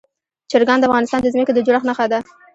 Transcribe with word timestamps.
چرګان 0.51 0.77
د 0.79 0.83
افغانستان 0.89 1.19
د 1.21 1.27
ځمکې 1.33 1.51
د 1.53 1.59
جوړښت 1.65 1.85
نښه 1.89 2.05
ده. 2.11 2.19